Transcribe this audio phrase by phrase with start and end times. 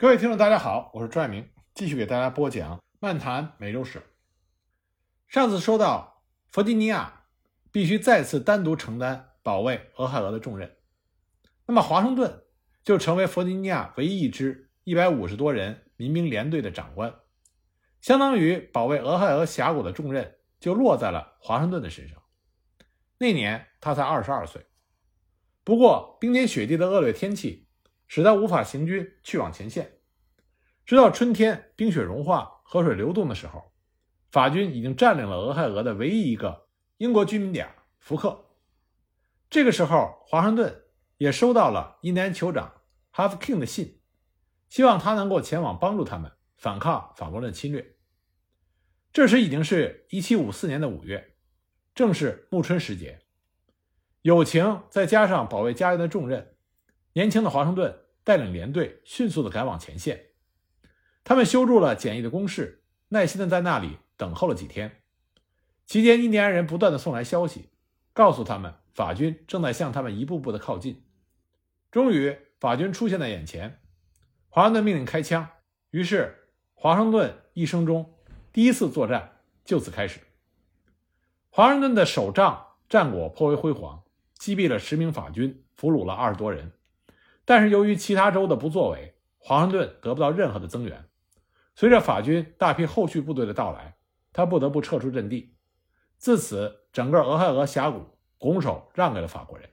[0.00, 3.98] 各位听众，大家好，我是朱爱明，继续给大家播讲《漫谈美洲史》。
[5.28, 7.26] 上次说到，弗吉尼亚
[7.70, 10.74] 必须再次单独承担保卫俄亥俄的重任，
[11.66, 12.44] 那么华盛顿
[12.82, 17.14] 就成为弗吉尼亚唯一一支一百五十多人民兵联队的长官，
[18.00, 22.22] 相当于保卫俄亥俄峡谷的重任就落在了华盛顿的身上。
[23.18, 24.64] 那年他才二十二岁，
[25.62, 27.66] 不过冰天雪地的恶劣天气。
[28.12, 30.00] 使他无法行军去往前线，
[30.84, 33.72] 直到春天冰雪融化、河水流动的时候，
[34.32, 36.66] 法军已经占领了俄亥俄的唯一一个
[36.96, 38.46] 英国居民点福克。
[39.48, 40.86] 这个时候，华盛顿
[41.18, 42.80] 也收到了印第安酋长
[43.12, 44.00] 哈弗 King 的信，
[44.68, 47.94] 希望他能够前往帮助他们反抗法国的侵略。
[49.12, 51.36] 这时已经是一七五四年的五月，
[51.94, 53.20] 正是暮春时节，
[54.22, 56.56] 友情再加上保卫家园的重任。
[57.12, 60.26] 年轻的华盛顿带领连队迅速地赶往前线，
[61.24, 65.02] 他们修筑了简易的工事，耐心地在那里等候了几天。
[65.86, 67.70] 期间，印第安人不断地送来消息，
[68.12, 71.04] 告诉他们法军正在向他们一步步地靠近。
[71.90, 73.80] 终于，法军出现在眼前，
[74.48, 75.48] 华盛顿命令开枪。
[75.90, 78.14] 于是，华盛顿一生中
[78.52, 80.20] 第一次作战就此开始。
[81.48, 86.70] 华盛顿的首仗战果颇为辉煌，击毙了十名法军，俘虏了二十多人。
[87.44, 91.04] 但是由于其他州的不作为，华盛顿得不到任何的增援。
[91.74, 93.96] 随着法军大批后续部队的到来，
[94.32, 95.56] 他不得不撤出阵地。
[96.18, 99.70] 自此，整个俄亥俄峡谷拱手让给了法国人。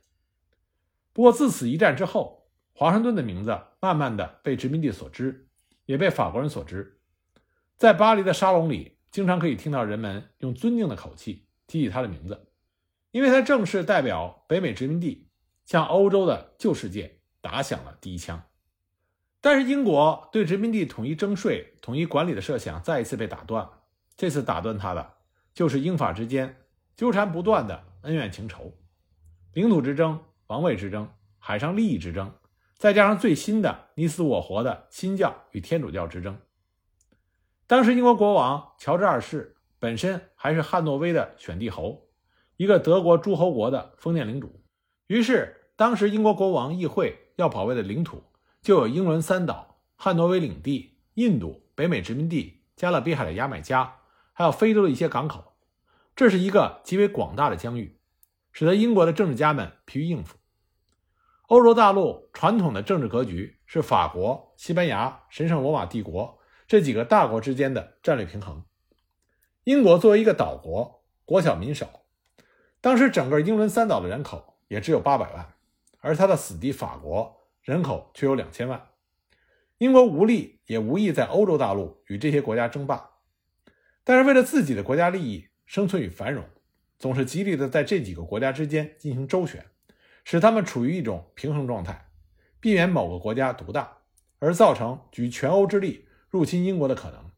[1.12, 5.50] 不过，自此一战之后，华盛顿的名字慢慢的被殖民地所知，
[5.86, 7.00] 也被法国人所知。
[7.76, 12.48] 在巴黎的沙龙里，经常可以听到人们用尊敬的口气提起他的名字，
[13.12, 15.30] 因为他正是代表北美殖民地
[15.66, 17.17] 向欧洲的旧世界。
[17.42, 18.44] 打响了第一枪，
[19.40, 23.84] 但是英国对殖民地统一征税、统一管理的设想再一次被打断了。
[24.18, 25.14] 这次打断他的，
[25.54, 26.64] 就是英法之间
[26.96, 28.74] 纠缠不断的恩怨情仇、
[29.54, 32.34] 领土之争、王位之争、海上利益之争，
[32.78, 36.38] 再加上最新的你死我活的新教与天主教之争。
[37.68, 42.10] 当时英国国王乔治二世本身还是汉诺威的选帝侯，
[42.58, 44.64] 一个德国诸侯国的封建领主，
[45.06, 47.24] 于是当时英国国王议会。
[47.38, 48.24] 要保卫的领土
[48.62, 54.00] 就有英伦三岛、汉诺威领地、印度、北美殖民地、加勒比海的牙买加，
[54.34, 55.54] 还有非洲的一些港口。
[56.16, 58.00] 这是一个极为广大的疆域，
[58.52, 60.36] 使得英国的政治家们疲于应付。
[61.44, 68.66] 欧洲大陆传统的政治格局是法国、西班牙、神圣罗马帝国这几个大国之间的战略平衡。
[69.64, 72.02] 英国作为一个岛国，国小民少，
[72.82, 75.54] 当时整个英伦三岛的人口也只有八百万。
[76.08, 78.92] 而他的死敌法国人口却有两千万，
[79.80, 83.10] 英国无力也无意在欧洲大陆与这些国家争霸，
[84.06, 86.46] 但是为了自己的国家利益、生存与繁荣，
[86.98, 89.66] 总是极力的在这几个国家之间进行周旋，
[90.24, 92.10] 使他们处于一种平衡状态，
[92.62, 93.98] 避免某个国家独大，
[94.40, 97.32] 而造成举全欧之力入侵英国的可能。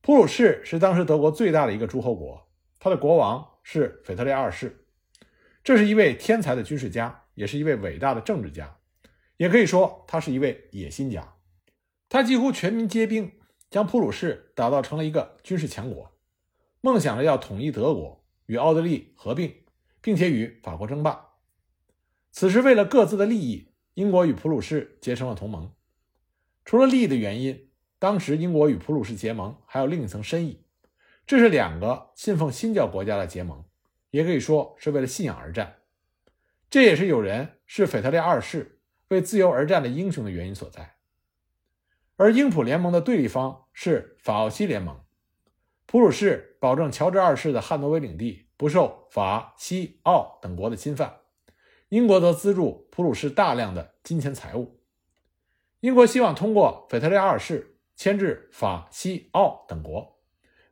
[0.00, 2.48] 普鲁士是当时德国最大的一个诸侯国，
[2.78, 4.86] 他的国王是腓特烈二世。
[5.62, 8.76] 这是一位天才的军事家，也是一位伟大的政治家，
[9.36, 11.34] 也可以说他是一位野心家。
[12.08, 13.30] 他几乎全民皆兵，
[13.70, 16.10] 将普鲁士打造成了一个军事强国，
[16.80, 19.54] 梦想着要统一德国，与奥地利合并，
[20.00, 21.34] 并且与法国争霸。
[22.32, 25.72] 此时，为了各自的利益，英国与普鲁士结成了同盟。
[26.64, 30.64] 除了利益的原因，当时英国与普鲁士结盟还有另一层深意，
[31.26, 33.64] 这是两个信奉新教国家的结盟。
[34.10, 35.76] 也可以说是为了信仰而战，
[36.68, 40.96] 这也是有人视腓特烈二世为自由而战的英雄的原因所在。
[42.16, 45.00] 而英普联盟的对立方是法奥西联盟，
[45.86, 51.18] 普鲁士保证乔治二世的汉诺威领地不受法西奥等国的侵犯，
[51.90, 54.80] 英国则资助普鲁士大量的金钱财物。
[55.80, 60.18] 英国希望通过腓特烈二世牵制法西奥等国，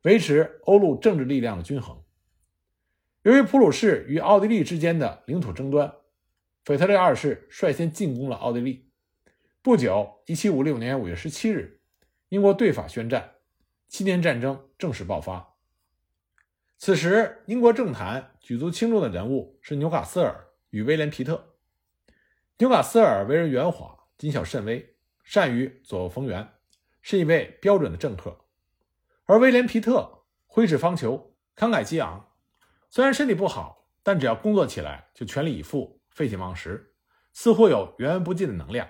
[0.02, 2.03] 维持欧陆政治力量的均衡。
[3.24, 5.94] 由于普鲁士与奥地利之间的领土争端，
[6.62, 8.90] 腓特烈二世率先进攻了奥地利。
[9.62, 11.80] 不久，1756年5月17日，
[12.28, 13.36] 英国对法宣战，
[13.88, 15.54] 七年战争正式爆发。
[16.76, 21.54] 此时，英国政坛举足轻重的人物是纽卡斯尔与威廉·皮特。
[22.58, 26.46] 纽卡斯尔为人圆滑、谨小慎微，善于左右逢源，
[27.00, 28.32] 是一位标准的政客；
[29.24, 32.28] 而威廉·皮特挥斥方遒，慷慨激昂。
[32.94, 36.94] 虽然身体不好，但只要工作起来就全力以赴、废寝忘食，
[37.32, 38.88] 似乎有源源不尽的能量，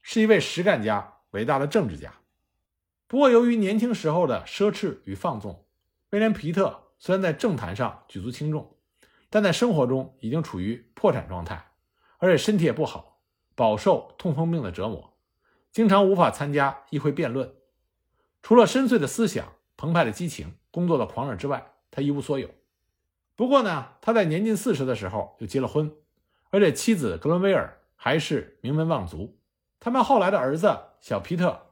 [0.00, 2.14] 是一位实干家，伟大的政治家。
[3.06, 5.66] 不过，由于年轻时候的奢侈与放纵，
[6.12, 8.78] 威廉·皮特虽然在政坛上举足轻重，
[9.28, 11.72] 但在生活中已经处于破产状态，
[12.16, 13.20] 而且身体也不好，
[13.54, 15.14] 饱受痛风病的折磨，
[15.70, 17.54] 经常无法参加议会辩论。
[18.40, 22.48] 除了深邃的思想、澎湃的激情、工作的狂热之外，他一无所有。
[23.36, 25.92] 不过呢，他在年近四十的时候就结了婚，
[26.50, 29.38] 而且妻子格伦威尔还是名门望族。
[29.80, 31.68] 他们后来的儿子小皮特。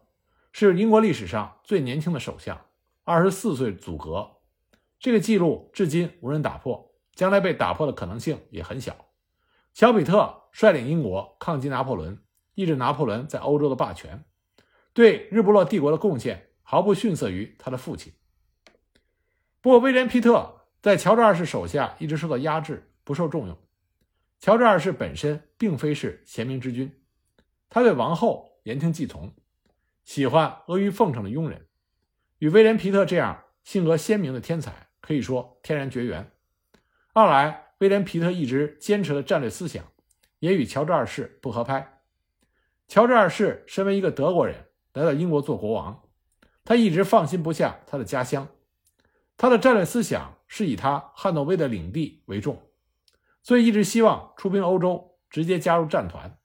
[0.52, 2.60] 是英国历史上最年轻的首相，
[3.04, 4.38] 二十四岁组阁，
[4.98, 8.96] 这个记录至今无人打破，将来被打破的可能性也很小。
[9.72, 12.18] 小比特率领英国抗击拿破仑，
[12.56, 14.24] 抑制拿破仑在欧洲的霸权，
[14.92, 18.12] 对日不落帝国的贡献毫不逊色于他的父亲。
[19.60, 23.58] 不过，威廉·皮特在乔治二世手下一直受到压制，不受重用。
[24.38, 26.90] 乔治二世本身并非是贤明之君，
[27.68, 29.34] 他对王后言听计从。
[30.02, 31.66] 喜欢阿谀奉承的庸人，
[32.38, 36.32] 与威廉·皮特这样性格鲜明的天才可以说天然绝缘。
[37.12, 39.84] 二来，威廉·皮特一直坚持的战略思想
[40.38, 42.00] 也与乔治二世不合拍。
[42.88, 46.02] 乔治二世身为一个德国人来到英国做国王，
[46.64, 48.48] 他一直放心不下他的家乡，
[49.36, 52.60] 他的战略思想是以他汉诺威的领地为重，
[53.42, 56.38] 所以一直希望出兵欧洲，直接加入战团。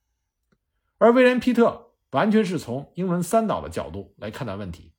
[0.97, 1.81] 而威廉·皮特。
[2.11, 4.93] 完全是从英伦三岛的角度来看待问题，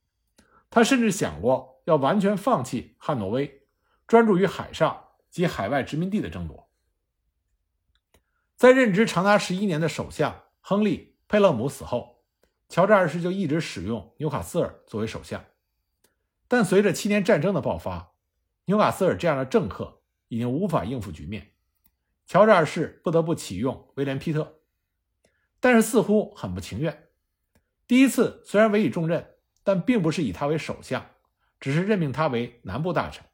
[0.69, 3.63] 他甚至想过要完全放弃汉诺威，
[4.07, 6.69] 专注于海上及海外殖民地的争夺。
[8.55, 12.23] 在任职长达十一年的首相亨利·佩勒姆死后，
[12.69, 15.43] 乔治二世就一直使用纽卡斯尔作为首相。
[16.49, 18.13] 但随着七年战争的爆发，
[18.67, 21.53] 纽卡斯尔这样的政客已经无法应付局面，
[22.27, 24.61] 乔治二世不得不启用威廉·皮特，
[25.61, 27.09] 但是似乎很不情愿。
[27.87, 31.07] 第一次虽然委以重任，但并不是以他为首相，
[31.61, 33.25] 只是任命他为南部大臣，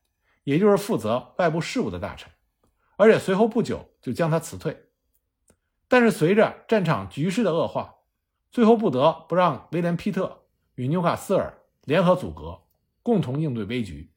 [0.45, 2.31] 也就是负责外部事务的大臣，
[2.97, 4.91] 而且随后不久就将他辞退。
[5.89, 7.95] 但是随着战场局势的恶化，
[8.51, 10.45] 最后不得不让威廉·皮特
[10.75, 12.65] 与纽卡斯尔联合组阁，
[13.03, 14.13] 共同应对危局。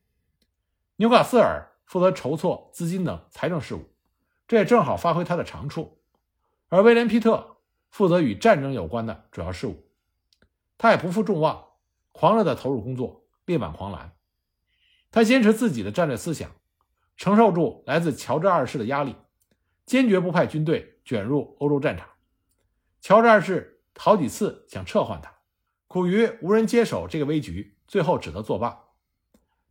[0.98, 3.90] 纽卡斯尔负责筹措资金等财政事务，
[4.48, 6.00] 这也正好发挥他的长处，
[6.70, 7.58] 而威廉·皮特
[7.90, 9.86] 负责与战争有关的主要事务。
[10.78, 11.66] 他也不负众望，
[12.14, 14.14] 狂热地投入工作，力挽狂澜。
[15.12, 16.50] 他坚持自己的战略思想，
[17.18, 19.18] 承受住来自乔治二世的压力，
[19.86, 22.08] 坚决不派军队卷入欧洲战场。
[23.02, 25.30] 乔治二世好几次想撤换他，
[25.88, 28.85] 苦于无人接手这个危局，最后只得作罢。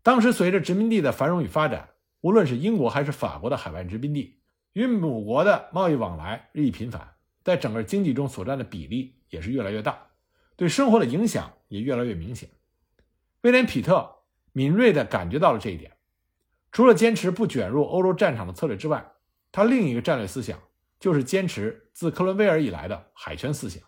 [0.05, 1.89] 当时随着殖民地的繁荣与发展，
[2.21, 4.39] 无论是英国还是法国的海外殖民地
[4.75, 9.99] 与母国的贸易往来日益频繁，在整个经济中所占的比例也是越来越大。
[10.57, 12.51] 对生活的影响也越来越明显。
[13.41, 14.17] 威廉·皮特
[14.53, 15.91] 敏锐地感觉到了这一点。
[16.71, 19.13] 除了坚持不卷入欧洲战场的策略之外，
[19.51, 20.61] 他另一个战略思想
[21.01, 23.83] 就是坚持自克伦威尔以来的海权思想，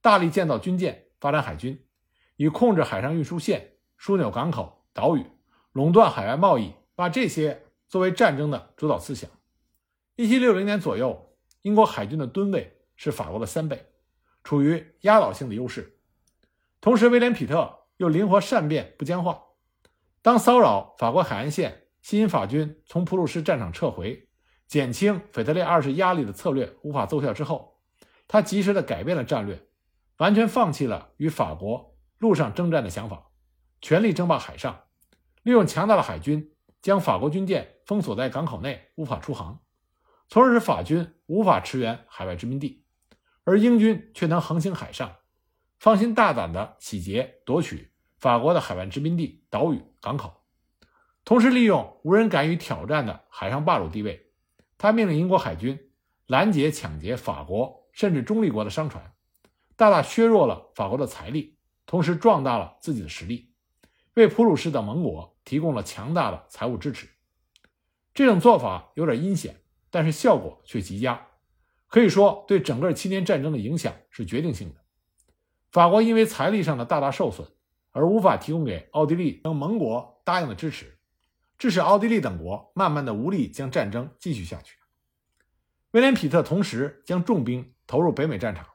[0.00, 1.84] 大力建造军舰，发展海军，
[2.36, 5.26] 以控制海上运输线、枢纽港口、岛屿、
[5.74, 9.28] 垄断海外贸易，把这些作为战争的主导思想。
[10.16, 13.90] 1760年左右，英国海军的吨位是法国的三倍。
[14.44, 15.98] 处于压倒性的优势，
[16.80, 19.42] 同时威廉·皮特又灵活善变、不僵化。
[20.22, 24.28] 当骚扰法国海岸线、吸引法军从普鲁士战场撤回、
[24.68, 27.80] 减轻腓特烈二世压力的策略无法奏效之后，
[28.28, 29.66] 他及时的改变了战略，
[30.18, 33.30] 完全放弃了与法国陆上征战的想法，
[33.80, 34.83] 全力争霸海上，
[35.44, 39.60] 利用强大的海军将法国军舰封锁在港口内，无法出航，
[40.26, 42.86] 从而使法军无法驰援海外殖民地。
[43.44, 45.16] 而英军却能横行海上，
[45.78, 50.32] 放心大胆地洗劫夺取法国的海外殖民地、岛屿、港口，
[51.26, 54.32] 同时利用无人敢于挑战的海上霸主地位，
[54.78, 55.78] 他命令英国海军
[56.26, 59.12] 拦截、抢劫法国甚至中立国的商船，
[59.76, 63.53] 大大削弱了法国的财力，同时壮大了自己的实力，
[64.14, 67.08] 为普鲁士等盟国提供了强大的财务支持。
[68.12, 71.26] 这种做法有点阴险，但是效果却极佳。
[71.88, 74.80] 可以说，对整个七年战争的影响是决定性的。
[75.70, 77.48] 法国因为财力上的大大受损，
[77.90, 80.98] 而无法提供给奥地利等盟国答应的支持，
[81.58, 84.76] 致使奥地利等国慢慢的无力将战争继续下去。
[85.90, 88.66] 威廉·皮特同时将重兵投入北美战场，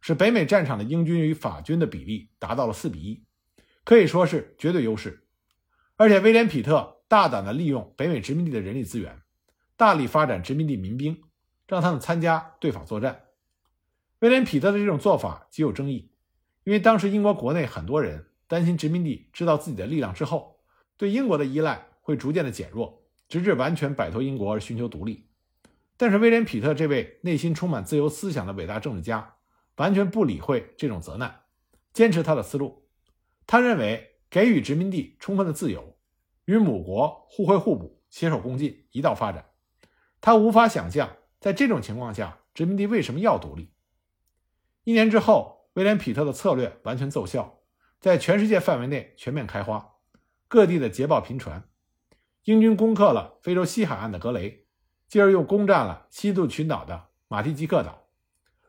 [0.00, 3.24] 使北美战场的英军与法军的比例达到了四比一，
[3.84, 5.26] 可以说是绝对优势。
[5.96, 9.20] 而且，威廉·皮特大胆的利用北美殖民地的人力资源，
[9.76, 11.22] 大力发展殖民地民兵。
[11.70, 13.26] 让他们参加对法作战。
[14.18, 16.10] 威廉·彼特的这种做法极有争议，
[16.64, 20.58] 因为当时英国国内很多人担心殖民地知道自己的力量之后，
[20.96, 25.28] 对英国的依赖会逐渐的减弱，直至完全摆脱英国而寻求独立。
[25.96, 29.36] 但是威廉·皮特这位内心充满自由思想的伟大政治家，
[29.76, 31.42] 完全不理会这种责难，
[31.92, 32.79] 坚持他的思路。
[33.50, 35.98] 他认为给予殖民地充分的自由，
[36.44, 39.44] 与母国互惠互补、携手共进，一道发展。
[40.20, 43.72] 他无法想象，在这种情况下，殖民地为什么要独立。
[44.84, 47.58] 一年之后，威廉·皮特的策略完全奏效，
[47.98, 49.96] 在全世界范围内全面开花，
[50.46, 51.68] 各地的捷报频传。
[52.44, 54.68] 英军攻克了非洲西海岸的格雷，
[55.08, 58.06] 继而又攻占了西度群岛的马提吉克岛，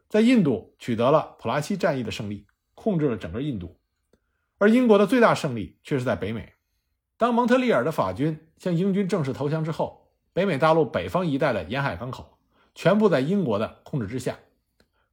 [0.10, 3.78] 在印度取得了普拉西战役的胜利，控制了整个印度。
[4.62, 6.54] 而英国的最大胜利却是在北美。
[7.18, 12.38] 当蒙特利尔的法军向英军正式投降之后，北美大陆北方一带的沿海港口
[12.76, 14.38] 全部在英国的控制之下。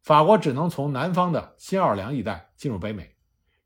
[0.03, 3.17] 法国只能从南方的新奥尔良一带进入北美，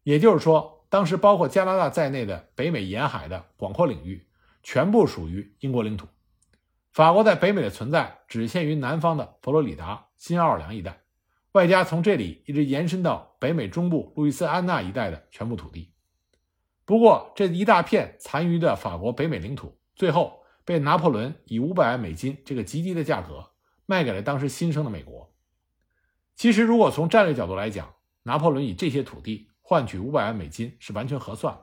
[0.05, 4.25] 也就是说，当时包括加拿大在内的北美沿海的广阔领域
[4.63, 6.07] 全部属于英国领土。
[6.93, 11.01] 法国在北美的存在只限于南方的佛罗里达、新奥尔良一带，
[11.53, 15.93] 外加从这里一直延伸到北美中部路易斯安那一带的全部土地。
[16.85, 23.51] 不过，这一大片残余的法国北美领土，最后被拿破仑以五百万美金这个极低的价格
[23.85, 25.33] 卖给了当时新生的美国。
[26.35, 31.57] 其实，如果从战略角度来讲，拿破仑以这些土地换取五百万美金是完全合算，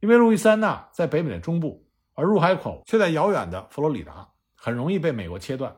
[0.00, 5.76] 因为路易斯安那在北美的中部，而入海口却在遥远的佛罗里达，很容易被美国切断。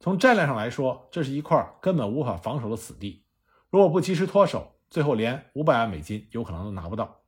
[0.00, 3.26] 从战略上来说，这是一块根本无法防守的死地。
[3.68, 7.20] 如果不及时脱手，最后连五百万美金有可能都拿不到。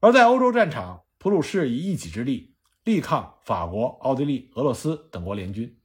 [0.00, 5.78] 而在欧洲战场，普鲁士以一己之力力抗法国、奥地利、俄罗斯等国联军，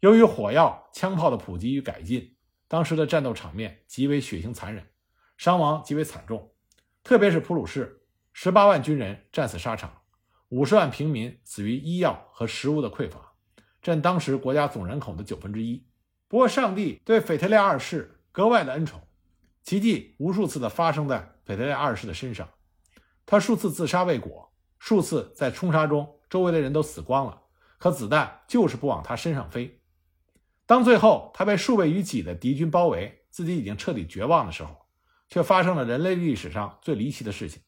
[0.00, 2.36] 由于火药、枪炮的普及与改进。
[2.66, 4.88] 当时的战斗场面极为血腥残忍，
[5.36, 6.50] 伤亡极为惨重，
[7.04, 10.02] 特别是普鲁士，十八万军人战死沙场，
[10.48, 13.35] 五十万平民死于医药和食物的匮乏，
[13.86, 15.86] 占当时国家总人口的九分之一。
[16.26, 19.00] 不过，上帝对腓特烈二世格外的恩宠，
[19.62, 22.48] 奇迹无数次的发生在腓特烈二世的身上，
[23.24, 24.50] 他数次自杀未果，
[24.80, 27.42] 数次在冲杀中周围的人都死光了，
[27.78, 29.80] 可子弹就是不往他身上飞。
[30.66, 34.74] 当最后他被数倍于己的敌军包围，自己已经彻底绝望的时候，
[35.28, 37.62] 却发生了人类历史上最离奇的事情。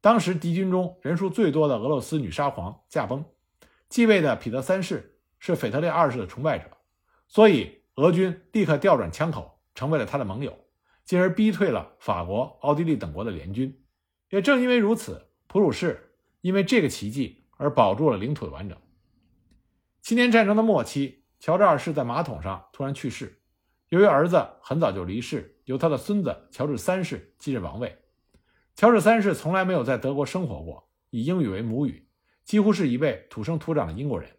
[0.00, 3.26] 当时敌军中人数最多的俄罗斯女沙皇驾崩，
[3.90, 5.13] 继位的彼得三世
[5.46, 6.70] 是腓特烈二世的崇拜者，
[7.28, 10.58] 所以俄军立刻调转枪口，成为了他的盟友，
[11.04, 13.84] 进而逼退了法国、奥地利等国的联军。
[14.30, 18.78] 也正因为如此，普鲁士因为这个奇迹而保住了领土的完整。
[20.00, 21.22] 七年战争的末期。
[21.40, 23.42] 乔治二世在马桶上突然去世，
[23.90, 27.98] 由于儿子很早就离世，由他的孙子乔治三世继任王位。
[28.74, 32.08] 乔治三世从来没有在德国生活过，以英语为母语，
[32.44, 34.30] 几乎是一位土生土长的英国人。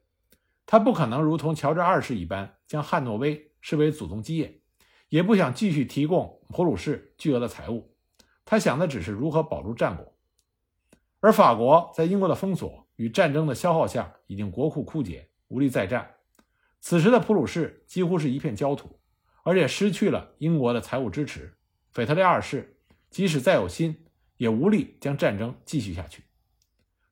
[0.66, 4.62] 他不可能如同乔治二世一般将汉诺威视为祖宗基业，
[5.10, 7.96] 也不想继续提供普鲁士巨额的财物。
[8.44, 10.14] 他想的只是如何保住战果。
[11.20, 16.16] 而法国在英国的封锁与战争的消耗下，已经国库枯竭，无力再战。
[16.80, 19.00] 此时的普鲁士几乎是一片焦土，
[19.44, 21.58] 而且失去了英国的财务支持。
[21.92, 22.78] 腓特烈二世
[23.10, 24.06] 即使再有心，
[24.38, 26.24] 也无力将战争继续下去。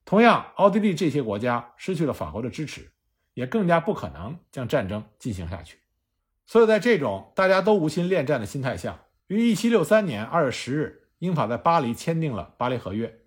[0.06, 2.92] 同样，奥地利这些国家失去了法国的支持，
[3.34, 5.78] 也更加不可能将战争进行下去。
[6.46, 13.20] 所以在这种大家都无心恋战的心态下，于1763年2月10日，英法在巴黎签订了《巴黎合约》。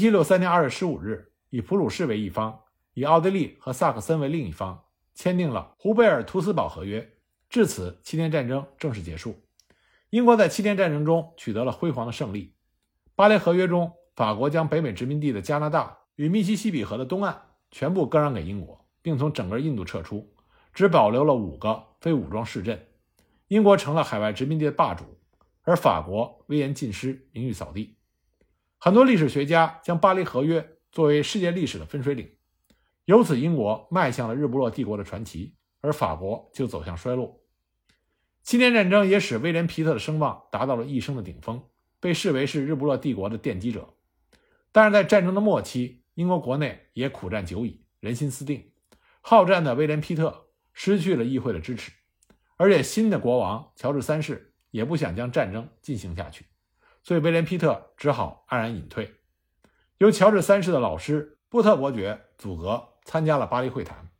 [0.00, 2.60] 1763年2月15日，以普鲁士为一方，
[2.94, 4.84] 以奥地利和萨克森为另一方。
[5.14, 7.00] 签订了《胡贝尔图斯堡合约》，
[7.50, 9.42] 至此，七年战争正式结束。
[10.08, 12.54] 英国在七年战争中取得了辉煌的胜利。
[13.14, 20.32] 巴黎合约中，法国将北美殖民地的加拿大与密西西比河的东岸全部割让给英国，并从整个印度撤出，
[20.72, 22.86] 只保留了五个非武装市镇。
[23.48, 25.04] 英国成了海外殖民地的霸主，
[25.62, 27.98] 而法国威严尽失，名誉扫地。
[28.78, 32.30] 很多历史学家将巴黎合约作为世界历史的分水岭。
[33.04, 37.40] 由此，英国迈向了日不落帝国的传奇，而法国就走向衰落。
[38.42, 41.62] 七年战争也使威廉·皮特的声望达到了一生的顶峰，
[42.00, 43.94] 被视为是日不落帝国的奠基者。
[44.72, 48.71] 但是在战争的末期，英国国内也苦战久矣，人心思定，
[49.22, 51.90] 好战的威廉·皮特失去了议会的支持，
[52.58, 56.44] 而且新的国王乔治三世也不想将战争进行下去，
[57.02, 59.14] 所以威廉·皮特只好黯然隐退，
[59.96, 62.90] 由乔治三世的老师波特伯爵阻隔。
[63.04, 64.12] 参加了巴黎会谈。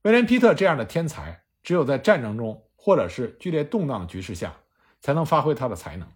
[0.00, 4.56] 威廉·皮特这样的天才，只有在战争中或者是剧烈动荡的局势下，
[4.98, 6.08] 才能发挥他的才能。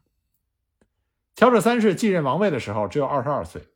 [1.35, 3.69] 乔治三世继任王位的时候只有二十二岁，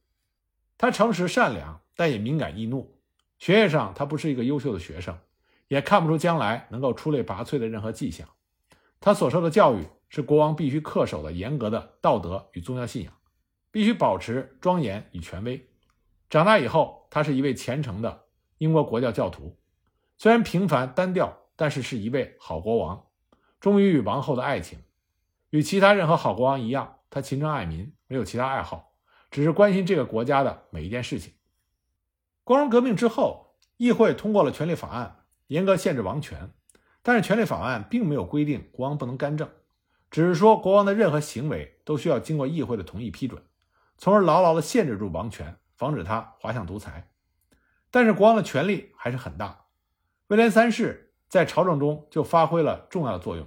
[0.79, 3.00] 他诚实善良，但也敏感易怒。
[3.40, 5.18] 学业上他不是一个优秀的学生，
[5.66, 8.28] 也看不出将来能够出类拔萃的任何迹象。
[9.00, 13.12] 他所受的教育是国王必须恪守的严格的道德与宗教信仰，
[13.70, 15.68] 必须保持庄严与权威。
[16.28, 18.26] 长大以后，他是一位虔诚的
[18.59, 19.59] 英国国教教徒，
[20.18, 23.06] 虽然平凡单调，但是是一位好国王，
[23.59, 24.78] 忠于与王后的爱情。
[25.49, 28.92] 与其他任何好国王一样，他勤政爱民，没有其他爱好，
[29.30, 31.32] 只是关心这个国家的每一件事情。
[32.50, 36.50] 光荣革命之后，议会通过了权利法案，严格限制王权。
[37.00, 39.49] 但是权利法案并没有规定国王不能干政，
[40.11, 43.40] 只是说国王的任何行为都需要经过议会的同意批准，
[43.99, 47.12] 从而牢牢地限制住王权，防止他滑向独裁。
[47.88, 49.66] 但是国王的权力还是很大，
[50.26, 53.47] 威廉三世在朝政中就发挥了重要的作用。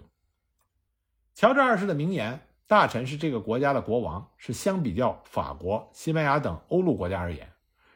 [1.35, 7.52] 乔治二世的名言：“大臣是这个国家的国王”，是相比较法国、西班牙等欧陆国家而言。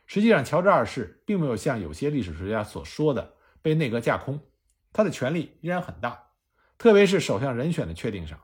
[0.07, 4.39] 实际上，乔治二世并没有像有些历史学家所说的被内阁架空，
[4.93, 6.29] 他的权力依然很大，
[6.77, 8.39] 特别是首相人选的确定上。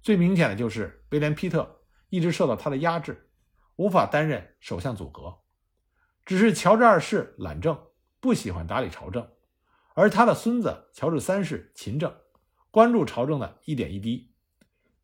[0.00, 3.28] 最明显的就是威廉·皮特一直受到他的压制，
[3.76, 5.40] 无法担任首相组阁。
[6.24, 7.78] 只是乔治二世懒政，
[8.18, 9.28] 不喜欢打理朝政，
[9.94, 12.14] 而他的孙子乔治三世勤政，
[12.70, 14.32] 关注朝政的一点一滴。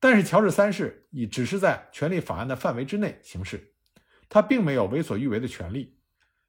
[0.01, 3.75] 但是乔治三世也只是在权力法案的范围之内行事，
[4.31, 5.98] 他并没有为所欲为的权利。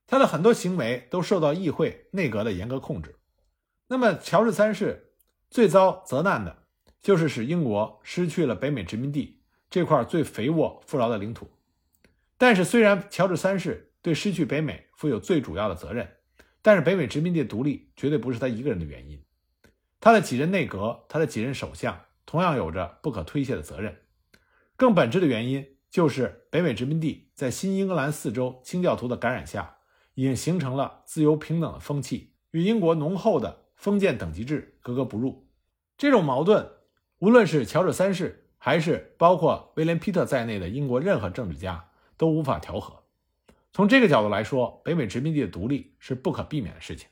[0.09, 3.15] 他的很多行为都受到议会内阁的严格控制。
[3.89, 5.13] 那么，乔治三世
[5.51, 6.63] 最遭责难的
[6.99, 11.47] 就是使英国失去了北美殖民地这块最肥沃富饶的领土。
[12.39, 16.09] 但是，虽然乔治三世对失去北美负有最主要的责任，
[16.63, 19.23] 但是北美殖民地独立绝对不是他一个人的原因。
[19.99, 23.95] 他的几任内阁，他的几任首相同样有着不可推卸的责任。
[24.75, 29.75] 更本质的原因就是北美殖民地在新英格兰四州清教徒的感染下。
[30.13, 35.47] 已经形成了自由平等的风气，与英国浓厚的封建等级制格格不入。
[35.97, 36.69] 这种矛盾，
[37.19, 43.03] 无论是乔治三世，还是包括威廉·皮特在内的英国任何政治家都无法调和。
[43.71, 47.07] 从这个角度来说，北美殖民地的独立是不可避免的事情。